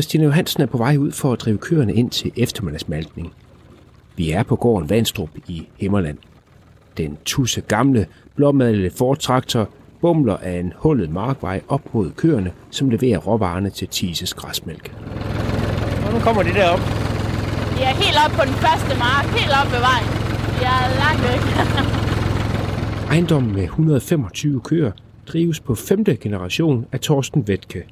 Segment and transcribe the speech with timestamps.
[0.00, 3.32] Christiane Johansen er på vej ud for at drive køerne ind til eftermiddagsmalkning.
[4.16, 6.18] Vi er på gården Vandstrup i Himmerland.
[6.96, 9.68] Den tusse gamle, blåmalede Ford-traktor
[10.00, 14.94] bumler af en hullet markvej op mod køerne, som leverer råvarerne til Tises græsmælk.
[16.06, 16.78] Og nu kommer de derop.
[17.76, 20.08] De er helt op på den første mark, helt op ved vejen.
[20.58, 21.42] De er langt væk.
[23.10, 24.92] Ejendommen med 125 køer
[25.26, 27.84] drives på femte generation af Torsten Vetke.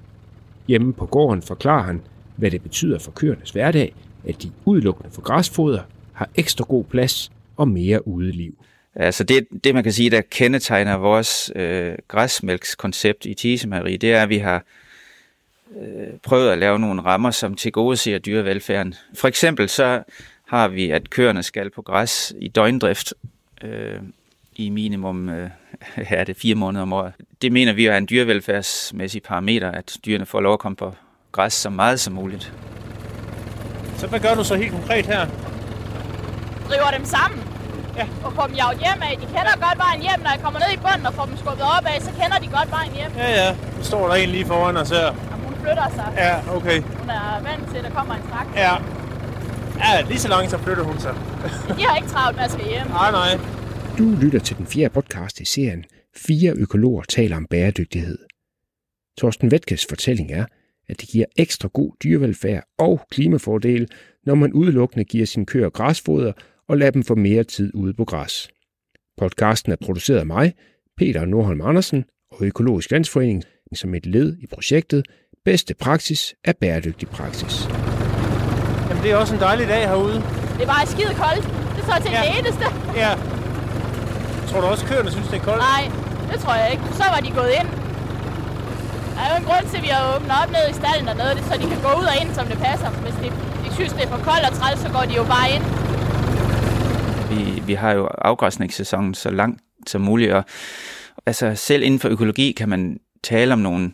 [0.69, 2.03] Hjemme på gården forklarer han,
[2.37, 3.95] hvad det betyder for køernes hverdag,
[4.29, 5.83] at de udelukkende for græsfoder
[6.13, 8.55] har ekstra god plads og mere udeliv.
[8.95, 14.23] Altså det, det man kan sige, der kendetegner vores øh, græsmælkskoncept i Tisemarie, det er,
[14.23, 14.65] at vi har
[15.81, 18.95] øh, prøvet at lave nogle rammer, som tilgodeser dyrevelfærden.
[19.15, 20.03] For eksempel så
[20.47, 23.15] har vi, at køerne skal på græs i døgndrift
[23.65, 24.01] øh,
[24.59, 25.51] i minimum øh,
[26.11, 27.13] ja, det er fire måneder om året.
[27.43, 30.95] Det mener vi er en dyrevelfærdsmæssig parameter, at dyrene får lov at komme på
[31.33, 32.53] græs så meget som muligt.
[33.97, 35.27] Så hvad gør du så helt konkret her?
[36.69, 37.41] Driver dem sammen.
[37.97, 38.07] Ja.
[38.25, 39.15] Og får dem jaget hjem af.
[39.21, 41.65] De kender godt vejen hjem, når jeg kommer ned i bunden og får dem skubbet
[41.77, 43.11] op af, så kender de godt vejen hjem.
[43.17, 43.51] Ja, ja.
[43.79, 45.07] Nu står der en lige foran os her.
[45.31, 46.09] Jamen, hun flytter sig.
[46.17, 46.79] Ja, okay.
[47.01, 48.59] Hun er vant til, at der kommer en traktor.
[48.67, 48.75] Ja.
[49.85, 51.15] Ja, lige så langt så flytter hun sig.
[51.79, 52.87] De har ikke travlt med at skal hjem.
[53.01, 53.58] Nej, nej.
[53.99, 55.85] Du lytter til den fjerde podcast i serien
[56.17, 58.19] Fire økologer taler om bæredygtighed.
[59.19, 60.45] Torsten Vetkes fortælling er,
[60.89, 63.87] at det giver ekstra god dyrevelfærd og klimafordele,
[64.27, 66.33] når man udelukkende giver sin køer græsfoder
[66.69, 68.49] og lader dem få mere tid ude på græs.
[69.19, 70.55] Podcasten er produceret af mig,
[70.97, 73.43] Peter Nordholm Andersen og Økologisk Landsforening
[73.75, 75.07] som et led i projektet
[75.45, 77.69] Bedste praksis er bæredygtig praksis.
[78.89, 80.15] Jamen, det er også en dejlig dag herude.
[80.15, 81.45] Det er bare skide koldt.
[81.77, 82.21] Det er så til Ja.
[82.23, 82.65] det eneste.
[82.97, 83.38] Ja.
[84.51, 85.63] Tror du også, køerne synes, det er koldt?
[85.73, 85.85] Nej,
[86.31, 86.85] det tror jeg ikke.
[87.01, 87.69] Så var de gået ind.
[89.15, 91.25] Der er jo en grund til, at vi har åbnet op nede i stallen det
[91.25, 92.91] er, så de kan gå ud og ind, som det passer.
[93.05, 93.29] Hvis de,
[93.65, 95.65] de synes, det er for koldt og træls, så går de jo bare ind.
[97.31, 100.45] Vi, vi har jo afgræsningssæsonen så langt som muligt, og
[101.27, 103.93] altså selv inden for økologi kan man tale om nogle,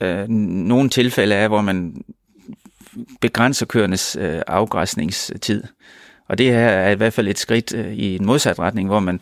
[0.00, 2.04] øh, nogle tilfælde af, hvor man
[3.20, 5.62] begrænser køernes øh, afgræsningstid.
[6.28, 9.00] Og det her er i hvert fald et skridt øh, i en modsat retning, hvor
[9.00, 9.20] man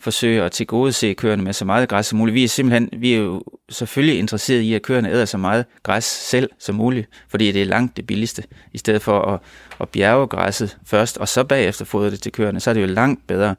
[0.00, 2.34] forsøger at tilgodese køerne med så meget græs som muligt.
[2.34, 6.04] Vi er simpelthen, vi er jo selvfølgelig interesseret i, at køerne æder så meget græs
[6.04, 9.40] selv som muligt, fordi det er langt det billigste, i stedet for at,
[9.80, 12.86] at bjerge græsset først, og så bagefter fodre det til køerne, så er det jo
[12.86, 13.54] langt bedre,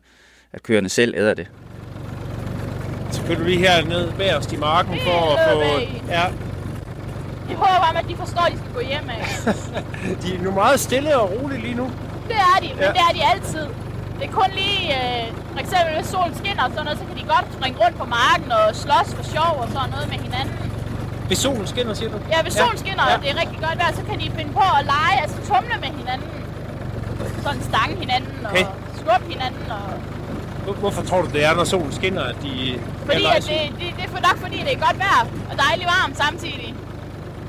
[0.53, 1.47] at køerne selv æder det.
[3.11, 5.79] Så kører du lige her ned bag os i marken for at få...
[6.07, 6.21] Ja,
[7.49, 9.53] Jeg håber bare, at de forstår, at de skal gå hjem af.
[10.23, 11.91] de er nu meget stille og rolige lige nu.
[12.29, 12.91] Det er de, men Ja.
[12.97, 13.65] det er de altid.
[14.19, 17.15] Det er kun lige, øh, for eksempel hvis solen skinner og sådan noget, så kan
[17.21, 20.55] de godt springe rundt på marken og slås for sjov og sådan noget med hinanden.
[21.29, 22.17] Hvis solen skinner, siger du?
[22.33, 24.63] Ja, hvis solen skinner, og det er rigtig godt vejr, så kan de finde på
[24.79, 26.29] at lege, altså tumle med hinanden.
[27.45, 28.63] Sådan stange hinanden Okay.
[28.65, 28.71] og
[29.01, 29.65] skubbe hinanden.
[29.77, 29.85] Og...
[30.63, 32.79] Hvor- Hvorfor tror du, det er, når solen skinner, at de...
[33.05, 35.21] Fordi at det, det, det er for nok fordi, det er godt vejr
[35.51, 36.75] og dejligt varmt samtidig.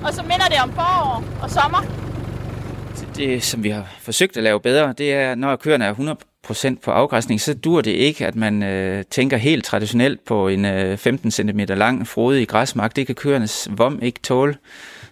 [0.04, 1.82] Og så minder det om forår og sommer.
[3.16, 6.16] Det, som vi har forsøgt at lave bedre, det er, når køerne er
[6.74, 10.64] 100% på afgræsning, så dur det ikke, at man øh, tænker helt traditionelt på en
[10.64, 12.96] øh, 15 cm lang frodig græsmark.
[12.96, 14.56] Det kan køernes vom ikke tåle.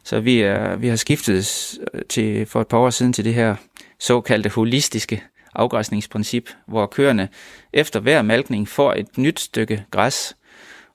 [0.03, 3.35] Så vi, er, vi har skiftet øh, til, for et par år siden til det
[3.35, 3.57] her
[4.01, 5.23] såkaldte holistiske
[5.55, 7.29] afgræsningsprincip, hvor køerne
[7.73, 10.37] efter hver malkning får et nyt stykke græs,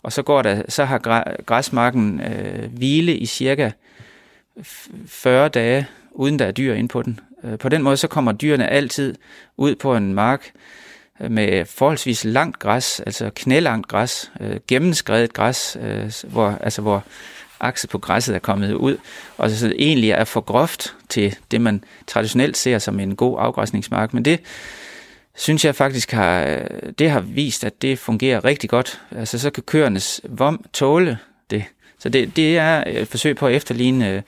[0.03, 0.97] og så, går der, så har
[1.45, 3.71] græsmarken øh, hvile i cirka
[5.07, 5.87] 40 dage,
[6.19, 7.19] uden der er dyr inde på den.
[7.43, 9.15] Øh, på den måde så kommer dyrene altid
[9.57, 10.51] ud på en mark
[11.21, 17.03] øh, med forholdsvis langt græs, altså knælangt græs, øh, gennemskredet græs, øh, hvor, altså hvor
[17.59, 18.97] akset på græsset er kommet ud,
[19.37, 24.13] og så egentlig er for groft til det, man traditionelt ser som en god afgræsningsmark.
[24.13, 24.39] Men det
[25.35, 29.01] synes jeg faktisk har, øh, det har vist, at det fungerer rigtig godt.
[29.11, 31.17] Altså så kan køernes vom tåle
[31.49, 31.63] det.
[31.99, 34.21] Så det, det er et forsøg på at efterligne øh,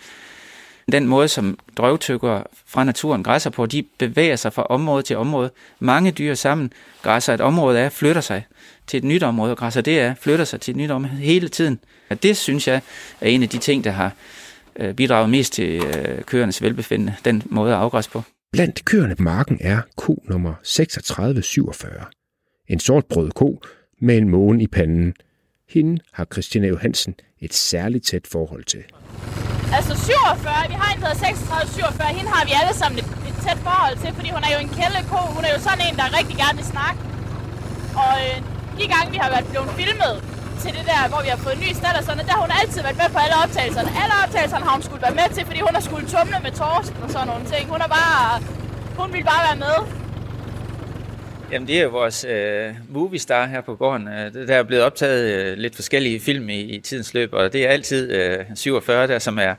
[0.92, 5.52] den måde, som drøvtykker fra naturen græsser på, de bevæger sig fra område til område.
[5.80, 8.46] Mange dyr sammen græsser et område af, flytter sig
[8.88, 11.48] til et nyt område, og græsser det af, flytter sig til et nyt område hele
[11.48, 11.80] tiden.
[12.10, 12.82] Og det synes jeg
[13.22, 14.12] er en af de ting, der har
[14.76, 18.24] øh, bidraget mest til øh, køernes velbefindende, den måde at afgræsse på.
[18.52, 21.92] Blandt køerne på marken er ko nummer 3647.
[22.68, 23.62] En sortbrød ko
[24.02, 25.14] med en måne i panden.
[25.70, 28.84] Hende har Christina Johansen et særligt tæt forhold til.
[29.78, 33.08] Altså 47, vi har en, der hedder 36, 47, hende har vi alle sammen et,
[33.30, 35.20] et tæt forhold til, fordi hun er jo en kældeko.
[35.36, 37.00] Hun er jo sådan en, der rigtig gerne vil snakke.
[38.02, 38.36] Og øh,
[38.80, 40.16] de gange, vi har været blevet filmet
[40.64, 42.44] til det der, hvor vi har fået en ny stat og sådan noget, der har
[42.48, 43.90] hun altid været med på alle optagelserne.
[44.02, 46.94] Alle optagelserne har hun skulle være med til, fordi hun har skulle tumle med torsk
[47.04, 47.64] og sådan nogle ting.
[47.74, 48.26] Hun er bare...
[49.00, 49.78] Hun vil bare være med.
[51.52, 54.08] Jamen, det er jo vores øh, movie star her på gården.
[54.08, 57.66] Øh, der er blevet optaget øh, lidt forskellige film i, i tidens løb, og det
[57.66, 59.56] er altid øh, 47 der, som er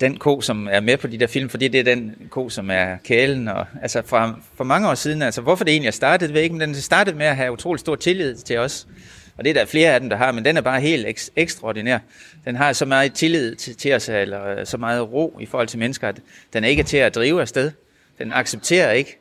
[0.00, 2.70] den ko, som er med på de der film, fordi det er den ko, som
[2.70, 3.48] er kælen.
[3.48, 6.44] Og, altså fra, for mange år siden, altså hvorfor det egentlig er startet, ved jeg
[6.44, 8.86] ikke, men den startede med at have utrolig stor tillid til os.
[9.38, 11.30] Og det er der flere af dem, der har, men den er bare helt ek-
[11.36, 11.98] ekstraordinær.
[12.44, 15.68] Den har så meget tillid til, til os, eller øh, så meget ro i forhold
[15.68, 16.16] til mennesker, at
[16.52, 17.70] den er ikke til at drive afsted.
[18.18, 19.19] Den accepterer ikke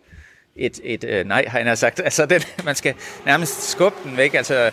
[0.55, 1.99] et, et øh, nej, har jeg sagt.
[2.09, 2.93] Altså, den, man skal
[3.25, 4.33] nærmest skubbe den væk.
[4.33, 4.71] Altså,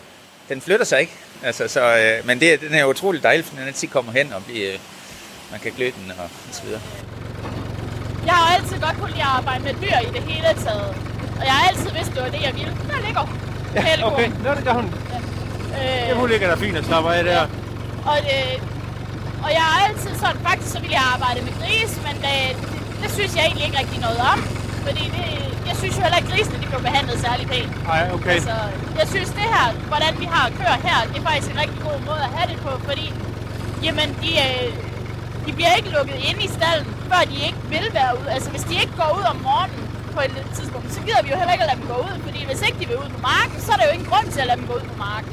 [0.48, 1.12] den flytter sig ikke.
[1.42, 4.44] Altså, så, øh, men det, den er utrolig dejlig, for den altid kommer hen og
[4.44, 4.78] bliver, øh,
[5.50, 6.80] man kan gløde den og, og så videre.
[8.26, 10.88] Jeg har altid godt kunne lide at arbejde med dyr i det hele taget.
[11.40, 12.72] Og jeg har altid vidst, det var det, jeg ville.
[12.90, 13.24] Der ligger
[13.74, 14.12] kælekoen.
[14.12, 14.84] Okay, Nå, det gør hun.
[14.84, 17.40] Øh, Ja, hun ligger der fint og slapper af der.
[18.10, 18.62] Og, det,
[19.44, 23.02] og jeg har altid sådan, faktisk så ville jeg arbejde med gris, men det, det,
[23.02, 24.38] det synes jeg egentlig ikke rigtig noget om.
[24.86, 25.28] Fordi det,
[25.68, 27.72] jeg synes jo heller ikke, grisene de blev behandlet særlig pænt.
[27.92, 28.34] Nej, okay.
[28.36, 28.56] Altså,
[29.00, 31.98] jeg synes det her, hvordan vi har kørt her, det er faktisk en rigtig god
[32.08, 33.06] måde at have det på, fordi
[33.86, 34.68] jamen, de, øh,
[35.46, 38.28] de bliver ikke lukket inde i stallen, før de ikke vil være ude.
[38.36, 39.82] Altså, hvis de ikke går ud om morgenen
[40.14, 42.40] på et tidspunkt, så gider vi jo heller ikke at lade dem gå ud, fordi
[42.50, 44.46] hvis ikke de vil ud på marken, så er der jo ingen grund til at
[44.50, 45.32] lade dem gå ud på marken.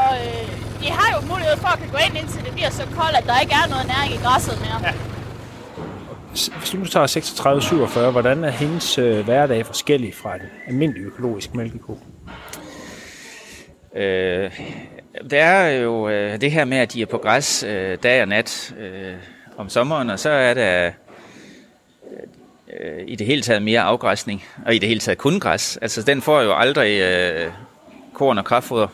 [0.00, 0.48] Og øh,
[0.82, 3.26] de har jo mulighed for at kunne gå ind, indtil det bliver så koldt, at
[3.30, 4.78] der ikke er noget næring i græsset mere.
[4.82, 4.92] Ja.
[6.46, 7.06] Hvis du tager
[8.06, 11.98] 36-47, hvordan er hendes øh, hverdag forskellig fra en almindelig økologisk mælkeko?
[13.96, 14.50] Øh,
[15.30, 18.28] der er jo øh, det her med, at de er på græs øh, dag og
[18.28, 19.14] nat øh,
[19.56, 20.92] om sommeren, og så er der øh,
[22.80, 25.76] øh i det hele taget mere afgræsning, og i det hele taget kun græs.
[25.76, 27.50] Altså den får jo aldrig øh,
[28.14, 28.88] korn og kraftfoder,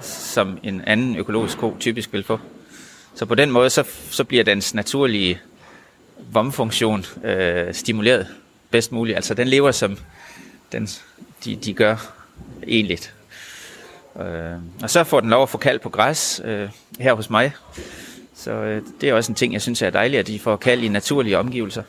[0.00, 2.40] som en anden økologisk ko typisk vil få.
[3.14, 5.40] Så på den måde, så, så bliver dens naturlige
[6.32, 8.26] vomfunktion øh, stimuleret
[8.70, 9.16] bedst muligt.
[9.16, 9.98] Altså den lever som
[10.72, 10.88] den,
[11.44, 12.14] de, de gør
[12.62, 13.14] egentligt.
[14.20, 16.68] Øh, og så får den lov at få kald på græs øh,
[16.98, 17.52] her hos mig.
[18.34, 20.82] Så øh, det er også en ting, jeg synes er dejligt, at de får kald
[20.82, 21.82] i naturlige omgivelser.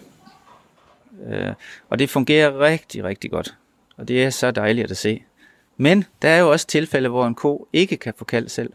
[1.28, 1.54] Øh,
[1.90, 3.54] og det fungerer rigtig, rigtig godt.
[3.98, 5.24] Og det er så dejligt at se.
[5.78, 8.74] Men der er jo også tilfælde, hvor en ko ikke kan få kald selv.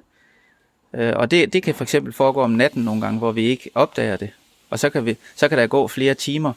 [0.94, 3.70] Øh, og det, det kan for eksempel foregå om natten nogle gange, hvor vi ikke
[3.74, 4.30] opdager det.
[4.70, 6.52] Og så kan, vi, så kan der gå flere timer,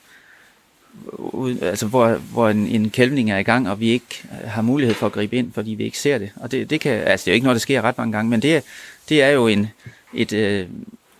[1.17, 4.95] ud, altså hvor, hvor en, en kælvning er i gang, og vi ikke har mulighed
[4.95, 6.31] for at gribe ind, fordi vi ikke ser det.
[6.35, 8.29] Og det, det, kan, altså det er jo ikke noget, der sker ret mange gange,
[8.29, 8.63] men det,
[9.09, 9.67] det er jo en,
[10.13, 10.67] et, øh,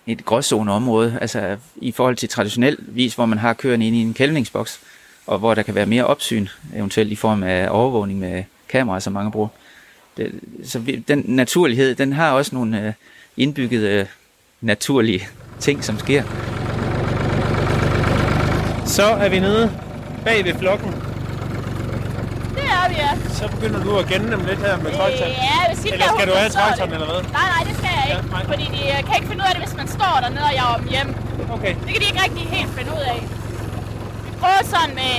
[0.08, 4.14] et gråzoneområde, altså i forhold til traditionel vis, hvor man har køerne ind i en
[4.14, 4.80] kælvningsboks,
[5.28, 9.14] og hvor der kan være mere opsyn, eventuelt i form af overvågning med kameraer, som
[9.14, 9.48] mange bruger.
[10.18, 12.94] Det, så vi, den naturlighed, den har også nogle øh,
[13.38, 14.06] indbyggede øh,
[14.62, 15.28] naturlige
[15.60, 16.24] ting, som sker.
[18.98, 19.72] Så er vi nede
[20.26, 20.92] bag ved flokken.
[22.56, 23.12] Det er vi, ja.
[23.40, 25.32] Så begynder du at genne dem lidt her med traktoren.
[25.50, 27.22] Ja, hvis I Eller skal du have traktoren, eller hvad?
[27.38, 28.22] Nej, nej, det skal jeg ikke.
[28.26, 28.44] Ja, nej.
[28.52, 30.78] fordi de øh, kan ikke finde ud af det, hvis man står dernede og jager
[30.82, 31.10] dem hjem.
[31.56, 31.74] Okay.
[31.86, 33.20] Det kan de ikke rigtig helt finde ud af.
[34.26, 35.14] Vi prøvede sådan med...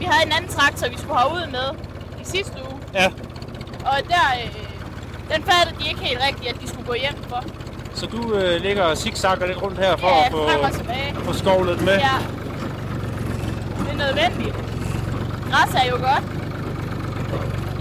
[0.00, 1.66] Vi havde en anden traktor, vi skulle have ud med
[2.22, 2.76] i sidste uge.
[3.00, 3.06] Ja,
[3.90, 4.24] Og der...
[4.42, 4.50] Øh,
[5.32, 7.40] den fattede de ikke helt rigtigt, at de skulle gå hjem for.
[7.94, 11.78] så du øh, ligger og zigzagger lidt rundt her for Ja, at få, få skovlet
[11.88, 11.96] med.
[12.10, 12.16] Ja.
[14.02, 14.56] Det er nødvendigt.
[15.50, 16.24] Græs er jo godt.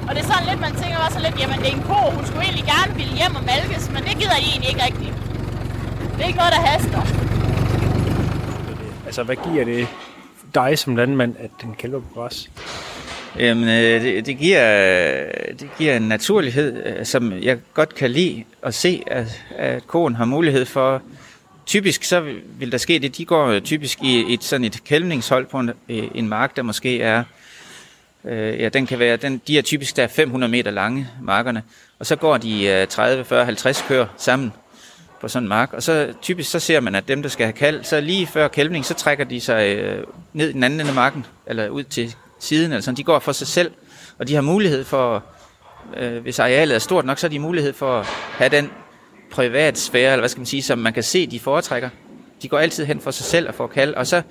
[0.07, 2.25] Og det er sådan lidt, man tænker også lidt, jamen det er en ko, hun
[2.25, 5.13] skulle egentlig gerne ville hjem og malkes, men det gider de egentlig ikke rigtigt.
[6.15, 7.01] Det er ikke noget, der haster.
[9.05, 9.87] Altså, hvad giver det
[10.55, 12.49] dig som landmand, at den kælder på græs?
[13.39, 14.65] Jamen, øh, det, det, giver,
[15.59, 20.15] det giver en naturlighed, øh, som jeg godt kan lide at se, at, at koen
[20.15, 21.01] har mulighed for.
[21.65, 22.19] Typisk så
[22.59, 26.03] vil- der ske det, de går typisk i et sådan et kælvningshold på en, øh,
[26.15, 27.23] en mark, der måske er,
[28.25, 31.63] øh, ja, den kan være, den, de er typisk der er 500 meter lange, markerne,
[31.99, 34.53] og så går de øh, 30, 40, 50 køer sammen
[35.21, 37.53] på sådan en mark, og så typisk så ser man, at dem, der skal have
[37.53, 40.03] kald, så lige før kælvning, så trækker de sig øh,
[40.33, 42.97] ned i den anden ende af marken, eller ud til siden, eller sådan.
[42.97, 43.71] De går for sig selv,
[44.19, 45.23] og de har mulighed for,
[45.97, 48.05] øh, hvis arealet er stort nok, så har de mulighed for at
[48.37, 48.69] have den
[49.31, 51.89] privat sfære, eller hvad skal man sige, som man kan se, de foretrækker.
[52.41, 54.21] De går altid hen for sig selv og får kald, og så,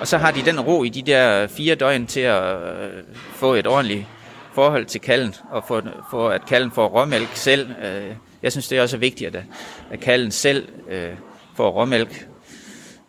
[0.00, 3.02] og så har de den ro i de der fire døgn til at øh,
[3.34, 4.06] få et ordentligt
[4.54, 7.70] forhold til kalden, og for, for at kalden får råmælk selv.
[7.70, 8.10] Øh,
[8.42, 9.42] jeg synes, det er også vigtigt, at,
[9.90, 11.10] at kalden selv øh,
[11.56, 12.26] får råmælk.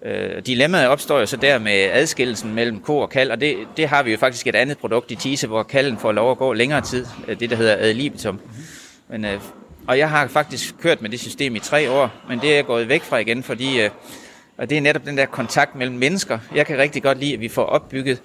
[0.06, 3.88] Øh, dilemmaet opstår jo så der med adskillelsen mellem ko og kald, og det, det
[3.88, 6.54] har vi jo faktisk et andet produkt i Tise, hvor kalden får lov at gå
[6.54, 8.40] længere tid, øh, det der hedder ad libitum.
[9.10, 9.40] Men øh,
[9.88, 12.66] og jeg har faktisk kørt med det system i tre år, men det er jeg
[12.66, 13.90] gået væk fra igen, fordi øh,
[14.58, 16.40] og det er netop den der kontakt mellem mennesker.
[16.56, 18.22] Jeg kan rigtig godt lide, at vi får opbygget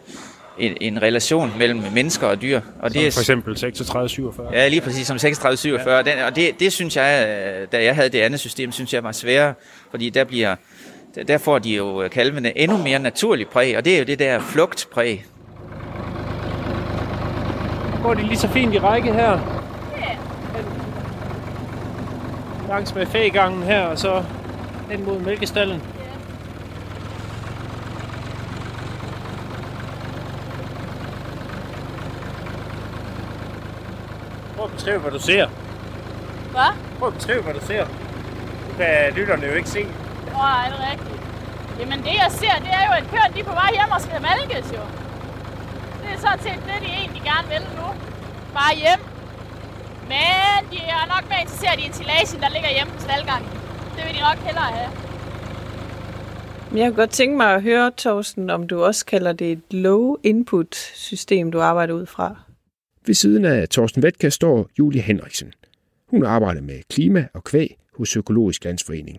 [0.58, 2.60] en, en relation mellem mennesker og dyr.
[2.80, 4.54] Og det er for eksempel 36-47.
[4.54, 5.90] Ja, lige præcis som 36-47.
[5.90, 6.02] Ja.
[6.02, 9.04] Den, og det, det synes jeg, øh, da jeg havde det andet system, synes jeg
[9.04, 9.54] var sværere,
[9.90, 10.56] fordi der bliver
[11.28, 14.40] der får de jo kalvene endnu mere naturligt præg, og det er jo det der
[14.40, 15.24] flugtpræg.
[18.02, 19.30] Går de lige så fint i række her?
[19.30, 20.16] Ja.
[22.70, 24.24] Langs med fægangen her, og så
[24.90, 25.82] hen mod mælkestallen.
[34.56, 35.46] Prøv at beskrive, hvad du ser.
[36.50, 36.72] Hvad?
[36.98, 37.84] Prøv at beskrive, hvad du ser.
[37.84, 39.80] Det kan lytterne jo ikke se.
[39.80, 41.20] Åh, oh, er det rigtigt?
[41.80, 44.00] Jamen det jeg ser, det er jo, at køerne de er på vej hjem og
[44.00, 44.82] skal malkes jo.
[46.02, 47.86] Det er sådan set det, de egentlig gerne vil nu.
[48.54, 49.09] Bare hjem.
[50.14, 53.50] Men de er nok mere interesseret i entilagen, der ligger hjemme på staldgangen.
[53.96, 54.90] Det vil de nok hellere have.
[56.78, 61.52] Jeg kunne godt tænke mig at høre, Thorsten, om du også kalder det et low-input-system,
[61.52, 62.42] du arbejder ud fra.
[63.06, 65.52] Ved siden af Thorsten Vetka står Julie Henriksen.
[66.08, 69.18] Hun arbejder med klima og kvæg hos Økologisk Landsforening.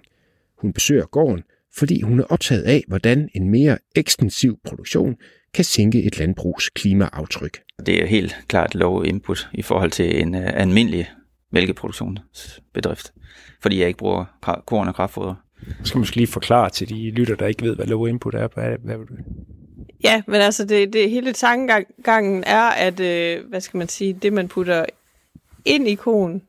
[0.57, 1.43] Hun besøger gården,
[1.77, 5.15] fordi hun er optaget af, hvordan en mere ekstensiv produktion
[5.53, 7.61] kan sænke et landbrugs klimaaftryk.
[7.85, 11.11] Det er helt klart low input i forhold til en uh, almindelig
[11.51, 13.13] mælkeproduktionsbedrift,
[13.61, 14.25] fordi jeg ikke bruger
[14.65, 15.35] korn og kraftfoder.
[15.67, 18.47] Jeg skal måske lige forklare til de lytter, der ikke ved, hvad low input er.
[18.53, 19.13] Hvad, hvad vil du?
[20.03, 24.33] Ja, men altså det, det hele tankegangen er, at øh, hvad skal man sige, det
[24.33, 24.85] man putter
[25.65, 26.41] ind i konen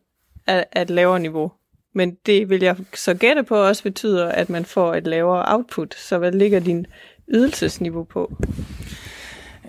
[0.47, 1.53] er, er et lavere niveau.
[1.95, 5.95] Men det vil jeg så gætte på også betyder, at man får et lavere output.
[5.95, 6.87] Så hvad ligger din
[7.29, 8.37] ydelsesniveau på?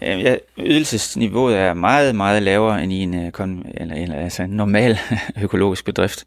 [0.01, 3.31] Ja, ydelsesniveauet er meget, meget lavere end i en, øh,
[3.73, 4.97] eller, eller, altså en normal
[5.43, 6.25] økologisk bedrift.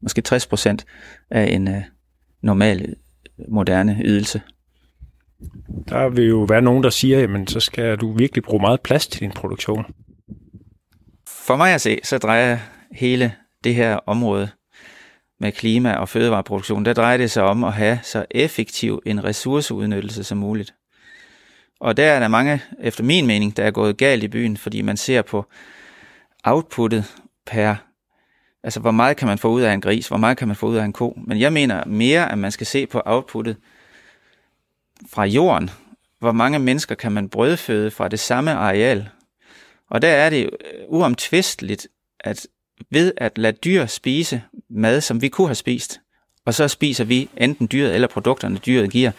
[0.00, 0.86] Måske 60 procent
[1.30, 1.82] af en uh,
[2.42, 2.94] normal,
[3.48, 4.42] moderne ydelse.
[5.88, 9.06] Der vil jo være nogen, der siger, jamen så skal du virkelig bruge meget plads
[9.06, 9.84] til din produktion.
[11.28, 12.58] For mig at se, så drejer
[12.92, 13.32] hele
[13.64, 14.48] det her område
[15.40, 20.24] med klima og fødevareproduktion, der drejer det sig om at have så effektiv en ressourceudnyttelse
[20.24, 20.74] som muligt.
[21.80, 24.82] Og der er der mange, efter min mening, der er gået galt i byen, fordi
[24.82, 25.46] man ser på
[26.44, 27.04] outputtet
[27.46, 27.74] per,
[28.62, 30.66] altså hvor meget kan man få ud af en gris, hvor meget kan man få
[30.66, 31.18] ud af en ko.
[31.26, 33.56] Men jeg mener mere, at man skal se på outputtet
[35.10, 35.70] fra jorden.
[36.18, 39.08] Hvor mange mennesker kan man brødføde fra det samme areal?
[39.90, 41.88] Og der er det øh, uomtvisteligt,
[42.20, 42.46] at
[42.90, 46.00] ved at lade dyr spise mad, som vi kunne have spist,
[46.48, 49.10] og så spiser vi enten dyret eller produkterne, dyret giver,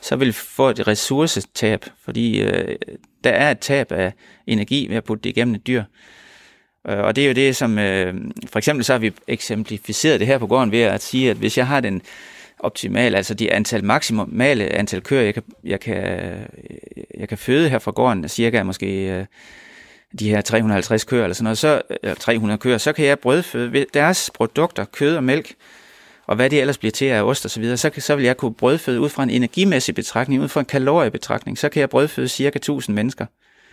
[0.00, 2.76] så vil vi få et ressourcetab, fordi øh,
[3.24, 4.12] der er et tab af
[4.46, 5.82] energi ved at putte det igennem et dyr.
[6.88, 8.14] Øh, og det er jo det, som øh,
[8.46, 11.58] for eksempel så har vi eksemplificeret det her på gården ved at sige, at hvis
[11.58, 12.02] jeg har den
[12.58, 16.46] optimale, altså de antal maksimale antal køer, jeg kan, jeg kan, øh,
[17.18, 19.26] jeg kan føde her fra gården, cirka måske øh,
[20.20, 23.86] de her 350 køer eller sådan noget, så, eller 300 køer, så kan jeg brødføde
[23.94, 25.54] deres produkter, kød og mælk,
[26.26, 28.36] og hvad det ellers bliver til af ost og så videre, så, så vil jeg
[28.36, 32.28] kunne brødføde ud fra en energimæssig betragtning, ud fra en kaloriebetragtning, så kan jeg brødføde
[32.28, 33.26] cirka 1000 mennesker.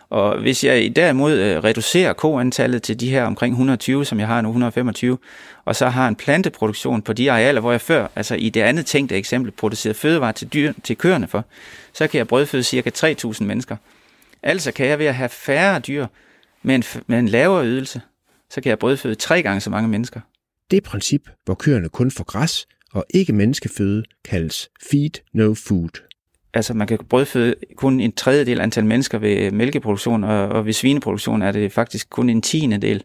[0.10, 4.42] Og hvis jeg derimod øh, reducerer koantallet til de her omkring 120, som jeg har
[4.42, 5.18] nu, 125,
[5.65, 8.86] og så har en planteproduktion på de arealer, hvor jeg før, altså i det andet
[8.86, 11.46] tænkte eksempel, producerede fødevarer til, dyr, til køerne for,
[11.94, 13.75] så kan jeg brødføde cirka 3000 mennesker.
[14.45, 16.07] Altså kan jeg ved at have færre dyr
[16.63, 18.01] med en, med en lavere ydelse,
[18.49, 20.21] så kan jeg brødføde tre gange så mange mennesker.
[20.71, 26.01] Det princip, hvor køerne kun får græs og ikke menneskeføde, kaldes feed no food.
[26.53, 31.41] Altså man kan brødføde kun en tredjedel antal mennesker ved mælkeproduktion, og, og ved svineproduktion
[31.41, 33.03] er det faktisk kun en tiende del.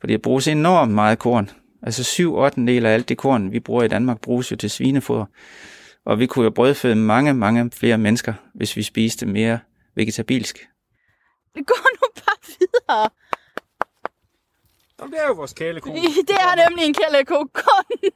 [0.00, 1.50] Fordi det bruges enormt meget korn.
[1.82, 4.70] Altså 7 8 del af alt det korn, vi bruger i Danmark, bruges jo til
[4.70, 5.24] svinefoder.
[6.04, 9.58] Og vi kunne jo brødføde mange, mange flere mennesker, hvis vi spiste mere
[10.00, 10.56] vegetabilsk.
[11.54, 13.10] Det går nu bare videre.
[15.00, 15.90] Jamen, det er jo vores kæleko.
[16.30, 17.36] Det er nemlig en kæleko.
[17.52, 18.10] Kom nu.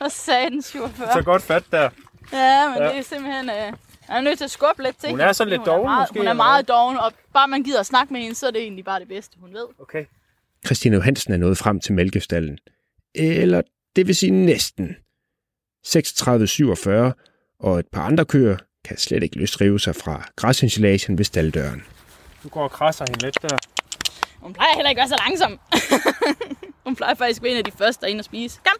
[0.00, 1.12] Og sagde den 47.
[1.12, 1.90] Så godt fat der.
[2.32, 2.88] Ja, men ja.
[2.88, 3.50] det er simpelthen...
[3.50, 3.72] Øh,
[4.08, 6.18] jeg er nødt til at skubbe lidt til Hun er sådan lidt doven måske?
[6.18, 8.62] Hun er meget doven, og bare man gider at snakke med hende, så er det
[8.62, 9.66] egentlig bare det bedste, hun ved.
[9.78, 10.04] Okay.
[10.66, 12.58] Christine Johansen er nået frem til mælkestallen.
[13.14, 13.62] Eller
[13.96, 14.96] det vil sige næsten.
[15.86, 16.90] 36-47
[17.58, 21.82] og et par andre køer kan slet ikke løsrive sig fra græsinsilagen ved stalddøren.
[22.42, 23.58] Du går og krasser hende lidt der.
[24.40, 25.60] Hun plejer heller ikke at være så langsom.
[26.86, 28.60] hun plejer faktisk at være en af de første, der er inde og spise.
[28.64, 28.76] Kom!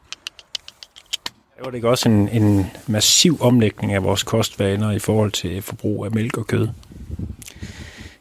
[1.56, 5.62] Det var det ikke også en, en massiv omlægning af vores kostvaner i forhold til
[5.62, 6.68] forbrug af mælk og kød?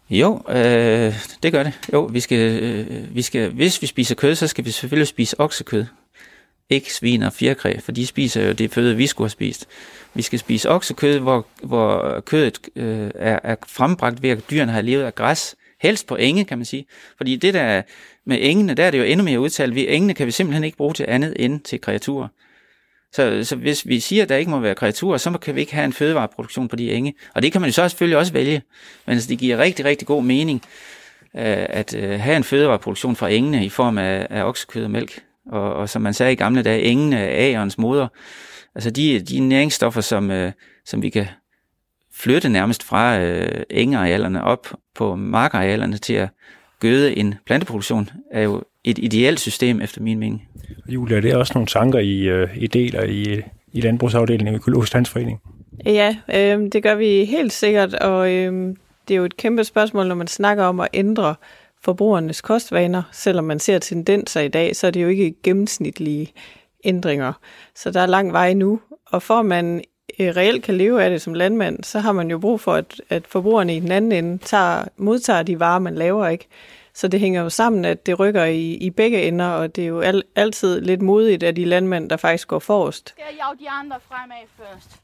[0.09, 1.73] Jo, øh, det gør det.
[1.93, 5.39] Jo, vi skal, øh, vi skal, hvis vi spiser kød, så skal vi selvfølgelig spise
[5.39, 5.85] oksekød.
[6.71, 9.67] Ikke svin og fjerkræ, for de spiser jo det føde, vi skulle have spist.
[10.13, 14.81] Vi skal spise oksekød, hvor, hvor kødet øh, er, er frembragt ved, at dyrene har
[14.81, 15.55] levet af græs.
[15.81, 16.85] Helst på enge, kan man sige.
[17.17, 17.81] Fordi det der
[18.25, 19.75] med engene, der er det jo endnu mere udtalt.
[19.75, 22.27] Vi, engene kan vi simpelthen ikke bruge til andet end til kreaturer.
[23.13, 25.73] Så, så hvis vi siger, at der ikke må være kreaturer, så kan vi ikke
[25.73, 27.13] have en fødevareproduktion på de enge.
[27.35, 28.61] Og det kan man jo så selvfølgelig også vælge.
[29.05, 30.61] Men altså, det giver rigtig, rigtig god mening
[31.35, 35.21] øh, at øh, have en fødevareproduktion fra engene i form af, af oksekød og mælk.
[35.47, 38.07] Og, og som man sagde i gamle dage, engene er agerens moder.
[38.75, 40.51] Altså de, de næringsstoffer, som, øh,
[40.85, 41.25] som vi kan
[42.13, 46.29] flytte nærmest fra øh, engearealerne op på markarealerne til at
[46.79, 50.47] gøde en planteproduktion, er jo et ideelt system efter min mening.
[50.87, 53.41] Julia, det er også nogle tanker, I, øh, I deler i,
[53.73, 55.41] i landbrugsafdelingen af Økologisk Landsforening.
[55.85, 58.75] Ja, øh, det gør vi helt sikkert, og øh,
[59.07, 61.35] det er jo et kæmpe spørgsmål, når man snakker om at ændre
[61.83, 63.03] forbrugernes kostvaner.
[63.11, 66.33] Selvom man ser tendenser i dag, så er det jo ikke gennemsnitlige
[66.83, 67.33] ændringer.
[67.75, 69.83] Så der er lang vej nu, og for at man
[70.19, 73.01] øh, reelt kan leve af det som landmand, så har man jo brug for, at,
[73.09, 76.47] at forbrugerne i den anden ende tager, modtager de varer, man laver, ikke?
[76.93, 79.87] Så det hænger jo sammen, at det rykker i, i begge ender, og det er
[79.87, 83.09] jo al, altid lidt modigt af de landmænd, der faktisk går forrest.
[83.09, 85.01] Skal jeg jage de andre fremad først?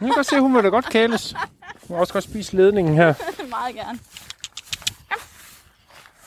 [0.00, 1.34] Jeg kan godt se, hun vil da godt kæles.
[1.88, 3.14] Hun må også godt spise ledningen her.
[3.50, 3.98] Meget gerne.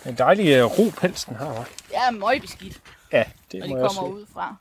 [0.06, 1.70] En dejlig uh, ro pels, den har, hva'?
[1.94, 2.82] Jeg er møg beskidt,
[3.14, 4.56] Ja, det når må de jeg også kommer ud fra.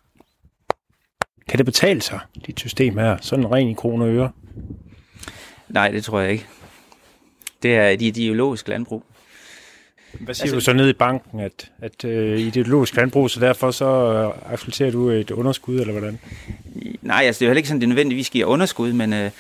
[1.49, 3.17] Kan det betale sig, dit system her?
[3.21, 4.31] Sådan ren i kroner og øre.
[5.69, 6.47] Nej, det tror jeg ikke.
[7.63, 9.05] Det er et ideologisk landbrug.
[10.21, 13.71] Hvad siger Altså- du så ned i banken, at, at uh, ideologisk landbrug, så derfor
[13.71, 13.87] så
[14.45, 16.19] uh, accepterer du et underskud, eller hvordan?
[17.03, 19.31] Nej, altså det er jo heller ikke sådan, det nødvendigvis giver underskud, men øh,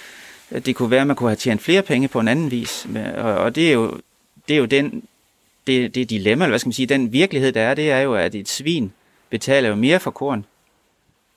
[0.50, 2.86] det kunne være, at man kunne have tjent flere penge på en anden vis.
[3.16, 4.00] Og, det er jo,
[4.48, 5.02] det er jo den,
[5.66, 8.14] det, det dilemma, eller hvad skal man sige, den virkelighed, der er, det er jo,
[8.14, 8.92] at et svin
[9.30, 10.44] betaler jo mere for korn,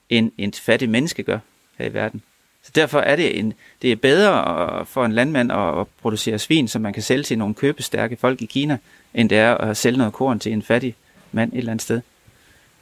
[0.10, 1.40] end et fattigt menneske gør
[1.78, 2.22] her i verden.
[2.64, 6.68] Så derfor er det, en, det er bedre for en landmand at, at producere svin,
[6.68, 8.78] som man kan sælge til nogle købestærke folk i Kina,
[9.14, 10.96] end det er at sælge noget korn til en fattig
[11.32, 12.02] mand et eller andet sted.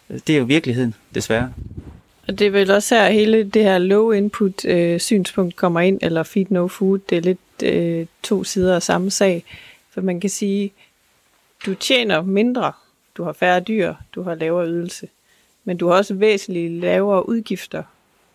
[0.09, 1.53] Det er jo virkeligheden, desværre.
[2.29, 5.99] Og det er vel også her, hele det her low input øh, synspunkt kommer ind,
[6.01, 9.43] eller feed no food, det er lidt øh, to sider af samme sag.
[9.91, 10.71] For man kan sige,
[11.65, 12.71] du tjener mindre,
[13.17, 15.07] du har færre dyr, du har lavere ydelse,
[15.63, 17.83] men du har også væsentligt lavere udgifter,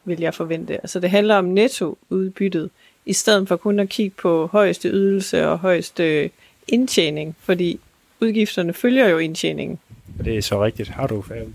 [0.04, 0.74] vil jeg forvente.
[0.74, 2.70] Altså det handler om nettoudbyttet,
[3.07, 6.30] i stedet for kun at kigge på højeste ydelse og højeste
[6.68, 7.80] indtjening, fordi
[8.20, 9.78] udgifterne følger jo indtjeningen.
[10.18, 10.88] Og det er så rigtigt.
[10.88, 11.54] Har du færdig?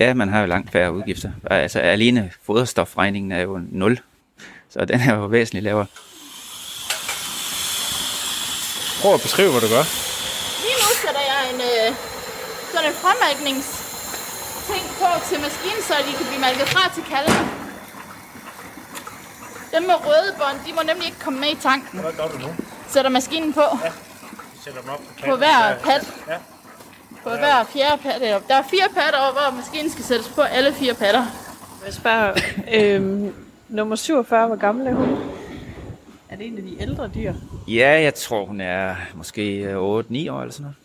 [0.00, 1.30] Ja, man har jo langt færre udgifter.
[1.50, 4.00] Altså alene foderstofregningen er jo 0,
[4.70, 5.86] så den er jo væsentligt lavere.
[9.00, 9.84] Prøv at beskrive, hvad du gør.
[10.64, 11.88] Lige nu sætter jeg en, øh,
[12.72, 17.44] sådan en fremmalkningsting på til maskinen, så de kan blive malket fra til kalvene.
[19.74, 22.00] Dem med røde bånd, de må nemlig ikke komme med i tanken.
[22.00, 22.50] Hvad gør du nu?
[22.92, 23.66] Sætter maskinen på,
[24.64, 26.02] Sætter dem op på, på hver pat.
[26.28, 26.36] Ja.
[27.24, 28.14] På hver fjerde pat.
[28.22, 31.26] eller- Der er fire patter over, hvor maskinen skal sættes på alle fire patter.
[31.86, 32.32] Jeg spørger,
[32.74, 33.34] øhm,
[33.68, 35.08] nummer 47, hvor gammel er hun?
[36.30, 37.34] Er det en af de ældre dyr?
[37.68, 40.76] Ja, jeg tror, hun er måske øh, 8-9 år eller sådan noget.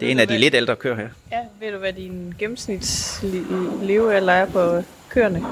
[0.00, 1.08] Det er en af de lidt ældre køer her.
[1.32, 5.44] Ja, ved du, hvad din gennemsnitslevealder er på køerne?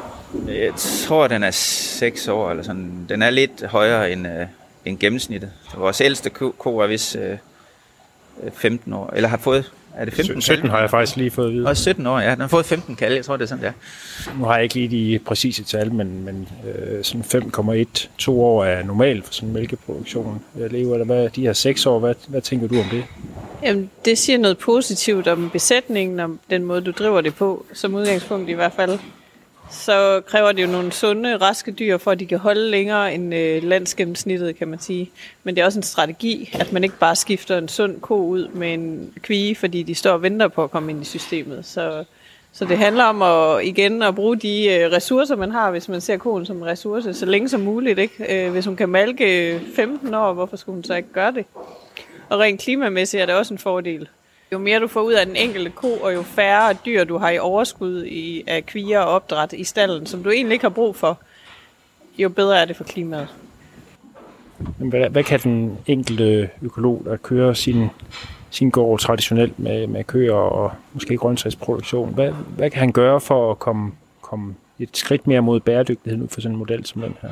[0.49, 3.07] Jeg tror, den er 6 år eller sådan.
[3.09, 4.47] Den er lidt højere end, øh,
[4.85, 5.51] end gennemsnittet.
[5.77, 7.39] Vores ældste ko, er vist øh,
[8.43, 9.11] øh, 15 år.
[9.17, 11.67] Eller har fået, er det 15 17 har jeg faktisk lige fået at vide.
[11.67, 12.31] Og 17 år, ja.
[12.31, 13.17] Den har fået 15 kalve.
[13.17, 13.73] Jeg tror, det er sådan, der.
[14.39, 17.25] Nu har jeg ikke lige de præcise tal, men, men øh, sådan
[17.95, 20.43] 5,1, 2 år er normalt for sådan en mælkeproduktion.
[20.59, 23.05] Jeg lever, eller hvad, de her 6 år, hvad, hvad tænker du om det?
[23.63, 27.95] Jamen, det siger noget positivt om besætningen, om den måde, du driver det på, som
[27.95, 28.99] udgangspunkt i hvert fald.
[29.71, 33.35] Så kræver det jo nogle sunde, raske dyr, for at de kan holde længere end
[33.35, 35.11] øh, landsgennemsnittet, kan man sige.
[35.45, 38.49] Men det er også en strategi, at man ikke bare skifter en sund ko ud
[38.49, 41.67] med en kvige, fordi de står og venter på at komme ind i systemet.
[41.67, 42.05] Så,
[42.53, 46.01] så det handler om at, igen at bruge de øh, ressourcer, man har, hvis man
[46.01, 47.99] ser koen som en ressource, så længe som muligt.
[47.99, 48.47] Ikke?
[48.47, 51.45] Øh, hvis hun kan malke 15 år, hvorfor skulle hun så ikke gøre det?
[52.29, 54.09] Og rent klimamæssigt er det også en fordel.
[54.53, 57.31] Jo mere du får ud af den enkelte ko, og jo færre dyr du har
[57.31, 60.97] i overskud i, af kvier og opdræt i stallen, som du egentlig ikke har brug
[60.97, 61.19] for,
[62.19, 63.29] jo bedre er det for klimaet.
[64.79, 67.89] Men Hvad, hvad kan den enkelte økolog, der kører sin,
[68.51, 73.51] sin gård traditionelt med, med køer og måske grøntsagsproduktion, hvad, hvad kan han gøre for
[73.51, 77.17] at komme, komme et skridt mere mod bæredygtighed ud for sådan en model som den
[77.23, 77.31] her?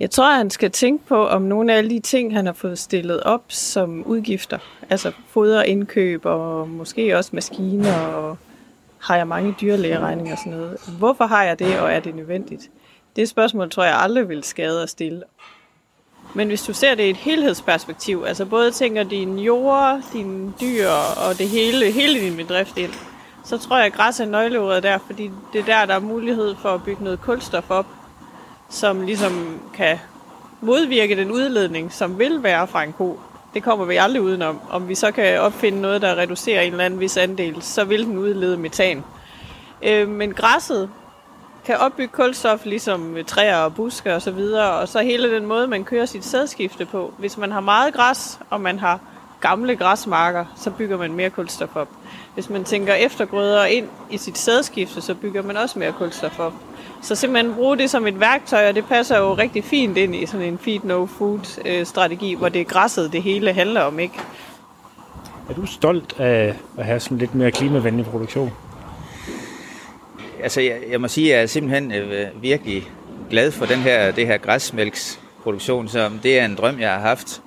[0.00, 2.78] Jeg tror, han skal tænke på, om nogle af alle de ting, han har fået
[2.78, 4.58] stillet op som udgifter,
[4.90, 8.36] altså foder, indkøb og måske også maskiner, og
[8.98, 10.78] har jeg mange dyrlægeregninger og sådan noget.
[10.98, 12.70] Hvorfor har jeg det, og er det nødvendigt?
[13.16, 15.22] Det spørgsmål tror jeg aldrig vil skade at stille.
[16.34, 20.88] Men hvis du ser det i et helhedsperspektiv, altså både tænker din jord, dine dyr
[21.28, 22.92] og det hele, hele din bedrift ind,
[23.44, 26.54] så tror jeg, at græs er nøgleordet der, fordi det er der, der er mulighed
[26.62, 27.86] for at bygge noget kulstof op,
[28.70, 29.98] som ligesom kan
[30.60, 33.20] modvirke den udledning, som vil være fra en ko.
[33.54, 34.60] Det kommer vi aldrig udenom.
[34.70, 38.06] Om vi så kan opfinde noget, der reducerer en eller anden vis andel, så vil
[38.06, 39.04] den udlede metan.
[39.82, 40.90] Øh, men græsset
[41.64, 45.66] kan opbygge kulstof ligesom træer og buske og så videre, og så hele den måde,
[45.66, 47.14] man kører sit sædskifte på.
[47.18, 49.00] Hvis man har meget græs, og man har
[49.40, 51.88] gamle græsmarker, så bygger man mere kulstof op.
[52.34, 56.52] Hvis man tænker eftergrøder ind i sit sædskifte, så bygger man også mere kulstof op.
[57.02, 60.26] Så simpelthen bruge det som et værktøj, og det passer jo rigtig fint ind i
[60.26, 63.98] sådan en feed no food øh, strategi, hvor det er græsset, det hele handler om,
[63.98, 64.14] ikke?
[65.50, 68.52] Er du stolt af at have sådan lidt mere klimavenlig produktion?
[70.42, 72.90] Altså, jeg, jeg må sige, at jeg er simpelthen øh, virkelig
[73.30, 77.42] glad for den her, det her græsmælksproduktion, som det er en drøm, jeg har haft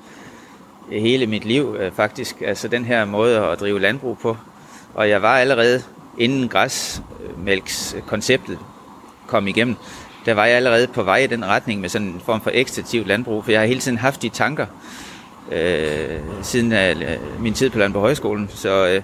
[0.92, 2.42] hele mit liv øh, faktisk.
[2.42, 4.38] Altså den her måde at drive landbrug på.
[4.94, 5.82] Og jeg var allerede
[6.18, 8.60] inden græsmælkskonceptet
[9.28, 9.76] kom igennem,
[10.26, 13.06] der var jeg allerede på vej i den retning med sådan en form for ekstensiv
[13.06, 14.66] landbrug, for jeg har hele tiden haft de tanker
[15.52, 18.50] øh, siden af øh, min tid på Landbrug Højskolen.
[18.54, 19.02] Så øh,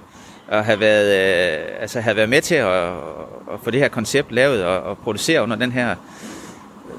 [0.47, 2.83] at have været, øh, altså have været med til at,
[3.53, 5.95] at få det her koncept lavet og, og producere under den her